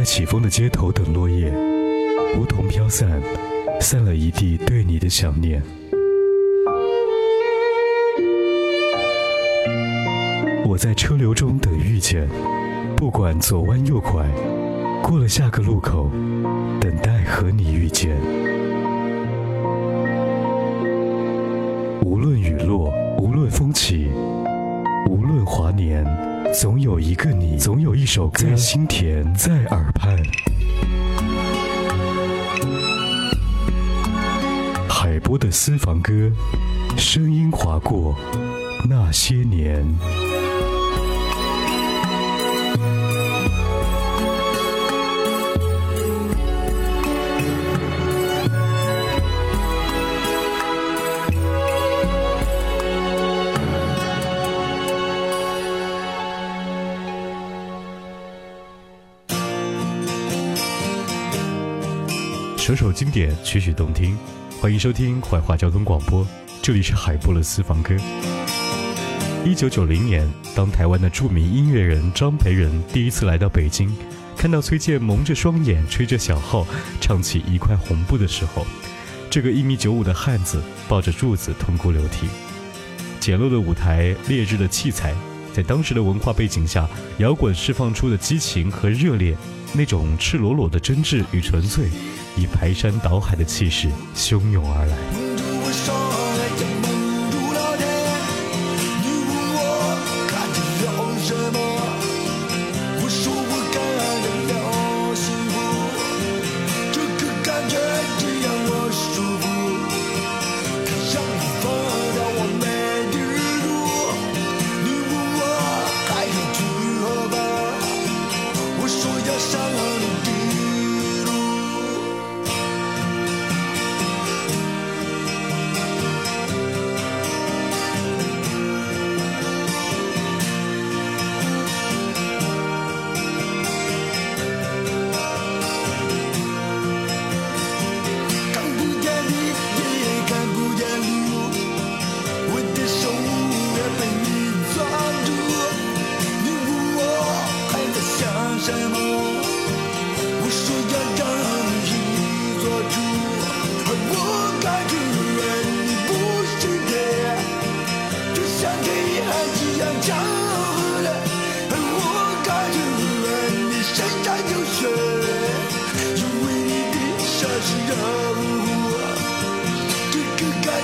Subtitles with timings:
[0.00, 1.52] 在起风的街头等落叶，
[2.34, 3.20] 梧桐飘散，
[3.82, 5.62] 散了一地对你的想念。
[10.64, 12.26] 我在车流中等遇见，
[12.96, 14.26] 不管左弯右拐，
[15.02, 16.10] 过了下个路口，
[16.80, 18.16] 等待和你遇见。
[22.06, 24.08] 无论雨落，无论风起，
[25.10, 26.02] 无论华年，
[26.52, 30.20] 总有一个你，总有一首歌在心田，在耳畔。
[34.88, 36.12] 海波的私房歌，
[36.96, 38.16] 声音划过
[38.88, 39.86] 那些年。
[62.70, 64.16] 首首经典，曲曲动听，
[64.60, 66.24] 欢迎收听怀化交通广播，
[66.62, 67.96] 这里是海波的私房歌。
[69.44, 73.92] 一九九零年，当台湾的著名音乐人张培仁第一次来到北京，
[74.36, 76.64] 看到崔健蒙着双眼，吹着小号，
[77.00, 78.64] 唱起一块红布的时候，
[79.28, 82.28] 这个一米九五的汉子抱着柱子痛哭流涕。
[83.18, 85.12] 简陋的舞台，劣质的器材，
[85.52, 89.36] 在当时的文化背景下，摇滚释放出的激情和热烈，
[89.72, 91.88] 那种赤裸裸的真挚与纯粹。
[92.36, 95.29] 以排山倒海的气势汹涌而来。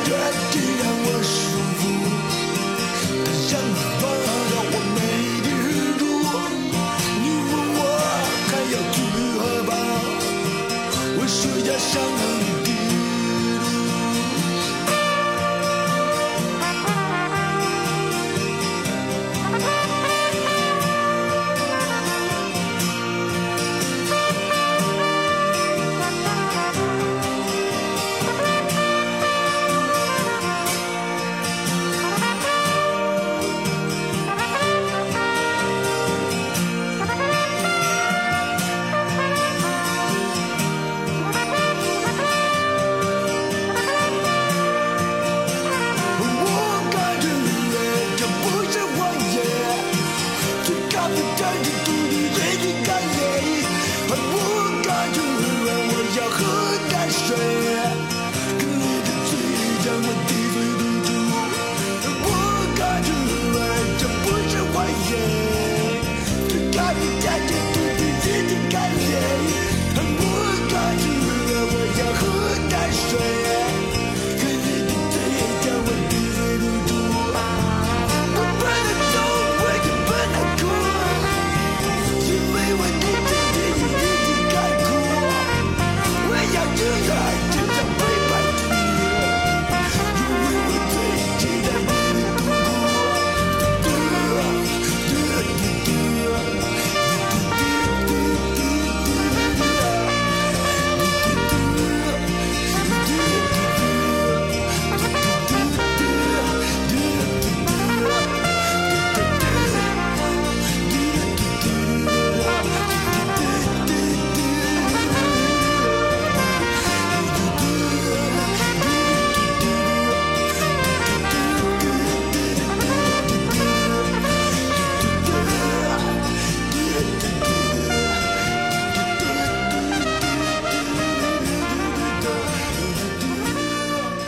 [0.07, 0.76] dirty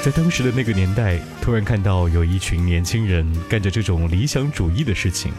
[0.01, 5.33] 在当时的那个年代，突然看到有一群年轻人干着这种理想主义的事情，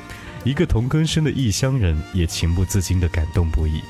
[0.44, 3.82] 一个同根生的异乡人也情不自禁地感动不已。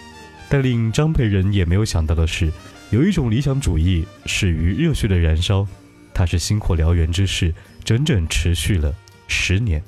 [0.47, 2.51] 但令张培仁也没有想到的是，
[2.91, 5.67] 有一种理想主义始于热血的燃烧，
[6.13, 8.93] 它是星火燎原之势，整整持续了
[9.27, 9.83] 十年。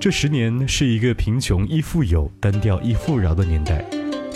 [0.00, 3.84] 这十年是一个贫穷亦富有、单调亦富饶的年代，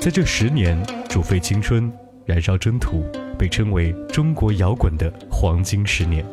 [0.00, 1.92] 在这十年，煮沸青春，
[2.24, 3.04] 燃烧征途，
[3.42, 6.24] 被称为中国摇滚的黄金十年。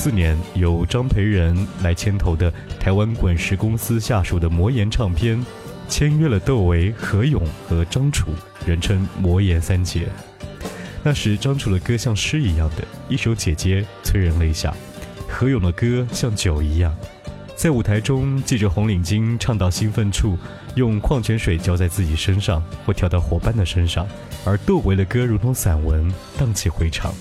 [0.00, 5.44] 四年，由张培仁来牵头的台湾滚石公司下属的魔岩唱片，
[5.88, 8.30] 签约了窦唯、何勇和张楚，
[8.64, 10.06] 人称魔岩三杰。
[11.02, 14.70] 那时，张楚的歌像诗一样的一首《姐姐》，催人泪下；
[15.28, 16.94] 何勇的歌像酒一样，
[17.56, 20.38] 在舞台中系着红领巾，唱到兴奋处，
[20.76, 24.06] 用矿泉水浇在自己身上，或跳到伙伴的身上；
[24.44, 27.12] 而窦唯的歌如同散文，荡气回肠。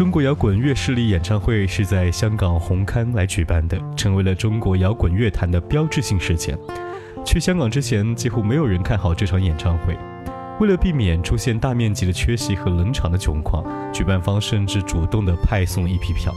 [0.00, 6.58] 中国摇滚乐势力演唱会是在香港红磡来举办的，成为了中国摇滚乐坛的标志性事件。
[7.22, 9.94] 去香港之前，几乎没有人看好这场演唱会。
[10.58, 16.32] 为了避免出现大面积的缺席和冷场的窘况，举办方甚至主动的派送一批票。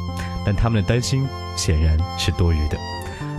[0.45, 2.77] 但他们的担心显然是多余的。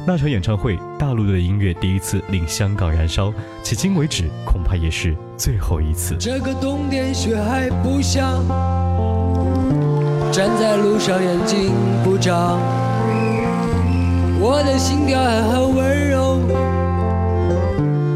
[0.06, 3.30] 那场演唱会，大陆的音乐第一次令香港燃烧，
[3.62, 6.16] 迄今为止恐怕也是最后一次。
[6.18, 8.40] 这个冬天雪还不下。
[10.34, 11.70] 站在路上，眼睛
[12.02, 12.58] 不眨，
[14.40, 16.40] 我的心跳还很温柔。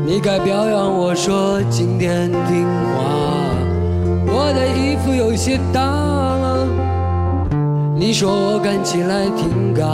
[0.04, 3.04] 你该表扬我说今天听话。
[4.26, 6.66] 我的衣服有些大了，
[7.94, 9.86] 你说我看起来挺嘎。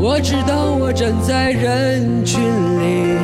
[0.00, 2.40] 我知道我站在人群
[2.80, 3.18] 里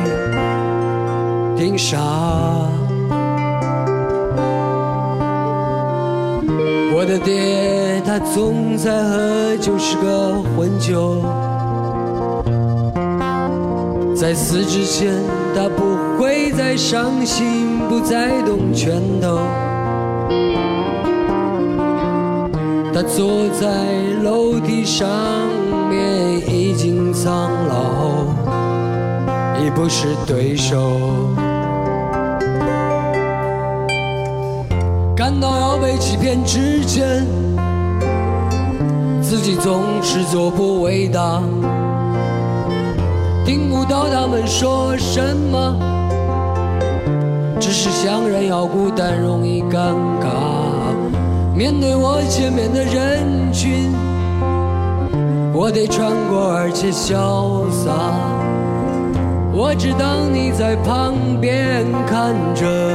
[1.57, 1.97] 挺傻。
[6.93, 11.23] 我的爹，他总在喝酒，是个混酒。
[14.15, 15.11] 在死之前，
[15.55, 19.39] 他不会再伤心，不再动拳头。
[22.93, 23.67] 他坐在
[24.21, 25.07] 楼梯上
[25.89, 28.25] 面，已经苍老，
[29.59, 30.99] 已不是对手。
[35.21, 37.23] 感到要被欺骗之前，
[39.21, 41.43] 自己总是做不伟大。
[43.45, 45.77] 听不到他们说什么，
[47.59, 50.25] 只是想人要孤单容易尴尬。
[51.55, 53.91] 面对我前面的人群，
[55.53, 57.91] 我得穿过而且潇洒。
[59.53, 62.90] 我知道你在旁边看着。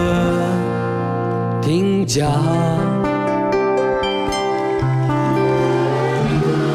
[2.06, 2.24] 家，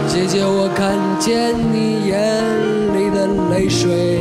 [0.07, 2.13] 姐姐，我看见你眼
[2.93, 4.19] 里的泪水。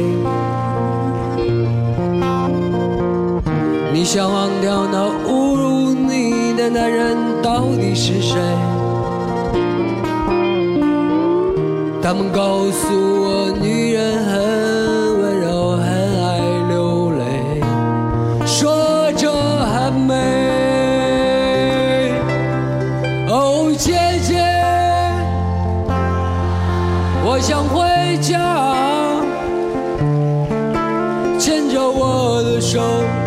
[3.92, 8.38] 你想忘掉那侮辱你的男人到底是谁？
[12.00, 12.86] 他们告诉
[13.24, 13.29] 我，
[32.70, 33.19] 手，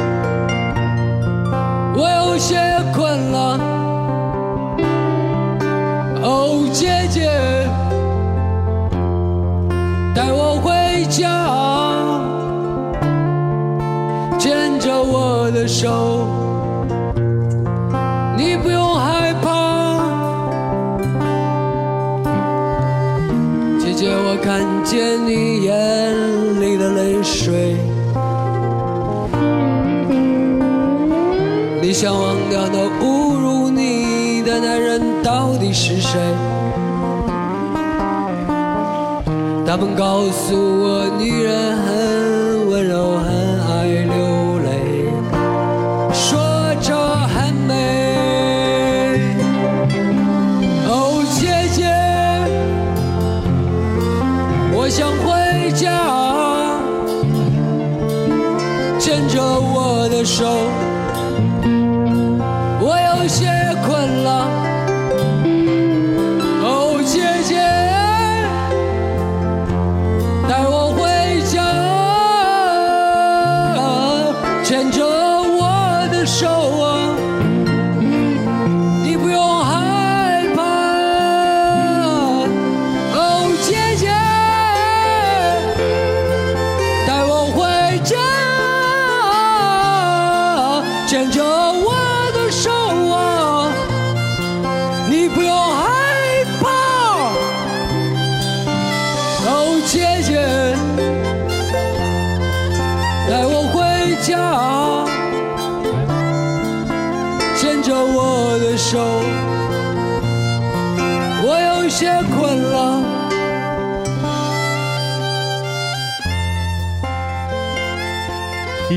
[39.75, 40.82] 他们告诉，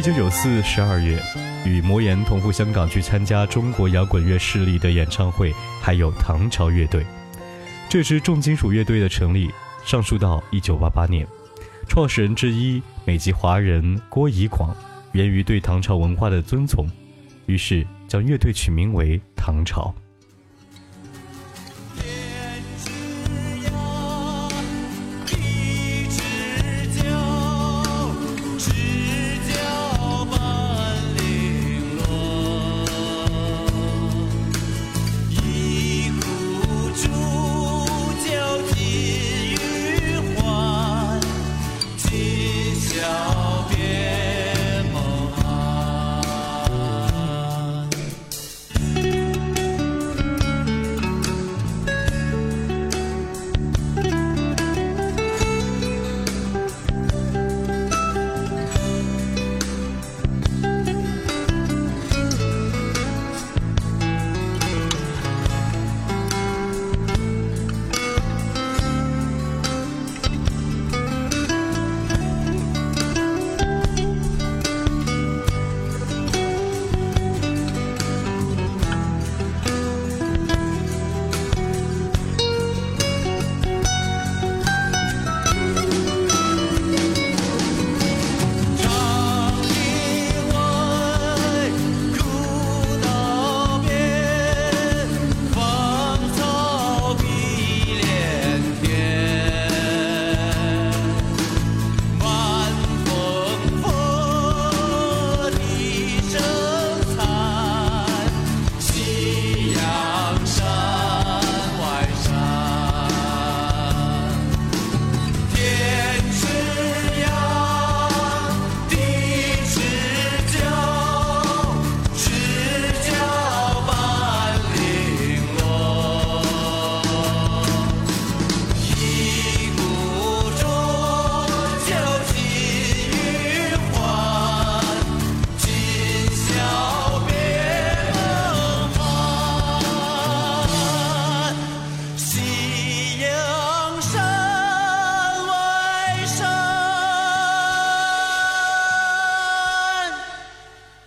[0.07, 1.21] 九九四十二月，
[1.65, 7.05] 与魔岩同赴香港去参加中国摇滚乐势力的演唱会，还有唐朝乐队。
[7.89, 9.51] 这支重金属乐队的成立
[9.85, 11.27] 上溯到1988年，
[11.89, 14.73] 创始人之一美籍华人郭怡广，
[15.11, 16.89] 源于对唐朝文化的尊崇，
[17.47, 19.93] 于是将乐队取名为唐朝。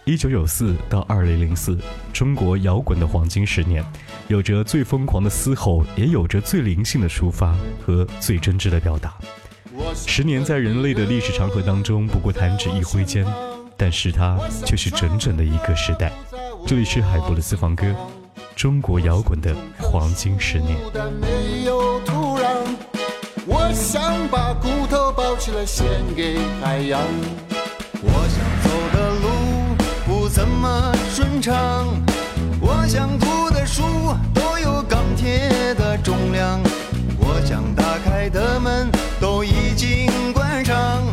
[0.09, 1.77] 一九九四到二零零四，
[2.11, 3.85] 中国摇滚的黄金十年，
[4.27, 9.13] 有着最疯狂的嘶吼，也有着最灵性的抒发和最真挚的表达。
[9.93, 13.23] 十年在人类的历史长河当中不过弹指一挥间，
[13.77, 16.11] 但是它却是整整的一个时代。
[16.65, 17.85] 这里是海波的私房歌，
[18.55, 20.75] 中国摇滚的黄金十年。
[23.45, 26.99] 我想把骨头包起来献给海洋。
[28.01, 28.68] 我想。
[30.39, 31.85] 怎么顺畅？
[32.61, 33.83] 我想读的书
[34.33, 36.61] 都有钢铁的重量，
[37.17, 41.03] 我想打开的门都已经关上，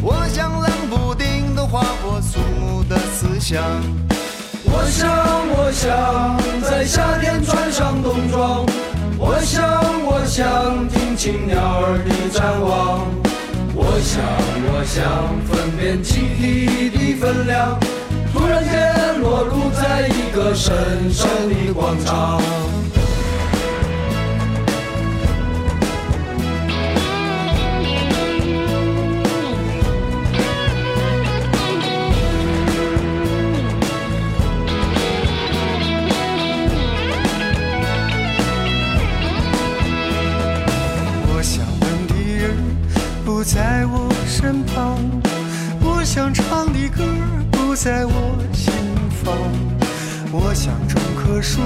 [0.00, 3.60] 我想冷不丁的划破肃穆的思想。
[4.62, 5.10] 我想，
[5.50, 8.64] 我想在夏天穿上冬装，
[9.18, 9.64] 我想，
[10.04, 13.04] 我想听清鸟儿的展望，
[13.74, 14.22] 我想，
[14.70, 15.02] 我想
[15.48, 17.76] 分辨集体的分量。
[18.32, 22.40] 突然间落入在一个神圣的广场。
[41.32, 42.56] 我想问的人
[43.24, 44.98] 不在我身旁，
[45.82, 47.04] 我想唱的歌。
[47.70, 48.12] 不在我
[48.52, 48.72] 心
[49.22, 49.32] 房，
[50.32, 51.60] 我想种棵树，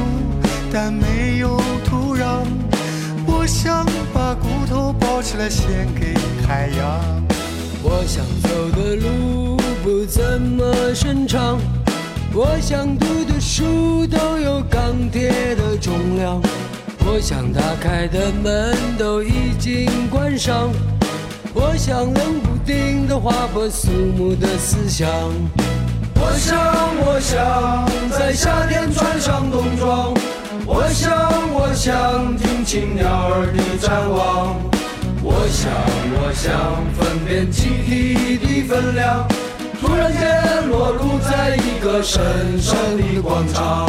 [0.70, 2.44] 但没有土壤。
[3.26, 5.66] 我想把骨头包起来献
[5.98, 6.12] 给
[6.46, 7.24] 海洋。
[7.82, 11.58] 我想走的路不怎么顺畅，
[12.34, 16.38] 我想读的书都有钢铁的重量。
[17.06, 20.70] 我想打开的门都已经关上，
[21.54, 23.88] 我想冷不丁的划破肃
[24.18, 25.08] 穆的思想。
[28.34, 30.12] 夏天穿上冬装。
[30.66, 31.12] 我想，
[31.52, 34.56] 我想听青鸟儿的展望。
[35.22, 35.70] 我想，
[36.16, 36.52] 我想
[36.94, 39.26] 分辨集体的分量。
[39.80, 43.88] 突然间裸露在一个神圣的广场。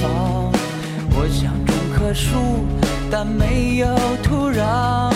[0.00, 2.64] 我想种棵树，
[3.10, 3.86] 但没有
[4.22, 5.12] 土壤。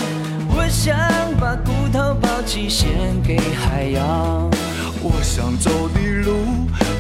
[0.54, 0.96] 我想
[1.40, 2.90] 把骨头包起献
[3.22, 4.50] 给海洋。
[5.02, 6.34] 我想走的路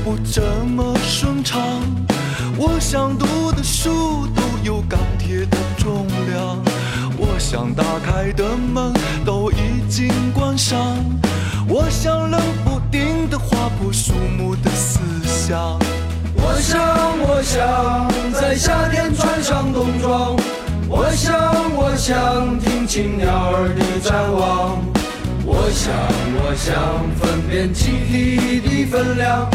[0.04, 1.60] 不这么顺畅，
[2.56, 6.58] 我想读的书都有钢铁的重量，
[7.16, 8.92] 我想打开的门
[9.24, 10.78] 都已经关上，
[11.68, 15.78] 我想冷不丁的划破树木的思想。
[16.44, 16.80] 我想，
[17.20, 20.36] 我想在夏天穿上冬装。
[20.88, 21.32] 我想，
[21.76, 24.82] 我想听清鸟儿的展望。
[25.46, 25.92] 我想，
[26.34, 26.74] 我想
[27.16, 29.48] 分辨集体的分量。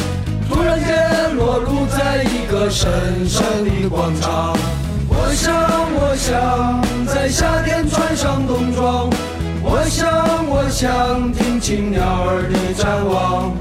[0.49, 2.89] 突然间落入在一个神
[3.27, 4.55] 圣的广场。
[5.09, 5.53] 我想，
[5.93, 9.09] 我想在夏天穿上冬装。
[9.61, 10.07] 我想，
[10.47, 13.51] 我想听清鸟儿的展望。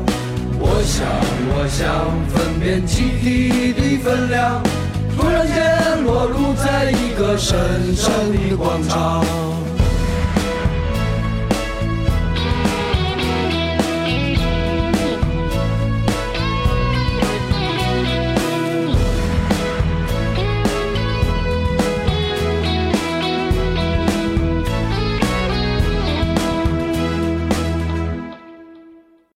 [0.59, 1.07] 我想，
[1.53, 1.85] 我想
[2.29, 4.63] 分辨集体的分量，
[5.17, 9.25] 突然间落入在一个神圣的广场。